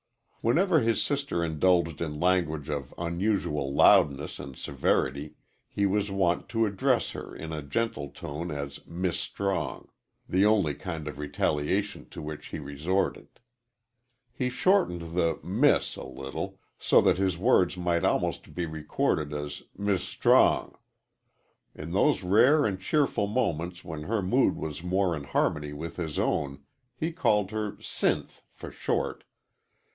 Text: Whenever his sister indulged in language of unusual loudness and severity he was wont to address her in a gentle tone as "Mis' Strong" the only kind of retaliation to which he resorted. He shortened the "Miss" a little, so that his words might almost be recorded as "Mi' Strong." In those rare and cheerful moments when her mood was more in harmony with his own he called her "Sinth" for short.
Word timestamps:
Whenever 0.41 0.79
his 0.79 0.99
sister 1.03 1.43
indulged 1.43 2.01
in 2.01 2.19
language 2.19 2.67
of 2.67 2.95
unusual 2.97 3.71
loudness 3.71 4.39
and 4.39 4.57
severity 4.57 5.35
he 5.69 5.85
was 5.85 6.09
wont 6.09 6.49
to 6.49 6.65
address 6.65 7.11
her 7.11 7.35
in 7.35 7.53
a 7.53 7.61
gentle 7.61 8.09
tone 8.09 8.49
as 8.49 8.79
"Mis' 8.87 9.19
Strong" 9.19 9.89
the 10.27 10.43
only 10.43 10.73
kind 10.73 11.07
of 11.07 11.19
retaliation 11.19 12.09
to 12.09 12.19
which 12.23 12.47
he 12.47 12.57
resorted. 12.57 13.29
He 14.33 14.49
shortened 14.49 15.13
the 15.15 15.39
"Miss" 15.43 15.95
a 15.95 16.03
little, 16.03 16.59
so 16.79 16.99
that 17.01 17.19
his 17.19 17.37
words 17.37 17.77
might 17.77 18.03
almost 18.03 18.55
be 18.55 18.65
recorded 18.65 19.31
as 19.31 19.61
"Mi' 19.77 19.97
Strong." 19.99 20.75
In 21.75 21.91
those 21.91 22.23
rare 22.23 22.65
and 22.65 22.79
cheerful 22.81 23.27
moments 23.27 23.85
when 23.85 24.01
her 24.03 24.23
mood 24.23 24.55
was 24.55 24.81
more 24.81 25.15
in 25.15 25.25
harmony 25.25 25.73
with 25.73 25.97
his 25.97 26.17
own 26.17 26.63
he 26.95 27.11
called 27.11 27.51
her 27.51 27.73
"Sinth" 27.79 28.41
for 28.51 28.71
short. 28.71 29.23